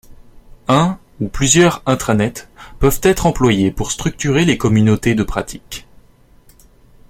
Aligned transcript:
Un 0.67 0.97
ou 1.19 1.27
plusieurs 1.27 1.83
intranets 1.85 2.47
peuvent 2.79 3.01
être 3.03 3.27
employés 3.27 3.69
pour 3.69 3.91
structurer 3.91 4.45
les 4.45 4.57
communautés 4.57 5.13
de 5.13 5.21
pratique. 5.21 5.85